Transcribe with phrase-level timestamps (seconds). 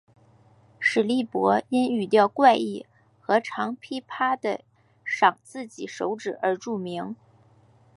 [0.79, 2.87] 史力柏因语调怪异
[3.19, 4.61] 和常劈啪地
[5.05, 7.15] 晌自己手指而著名。